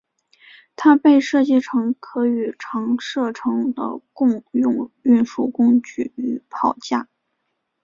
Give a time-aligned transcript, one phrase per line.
[0.75, 7.07] 它被设计成可与长射程的共用运输工具与炮架。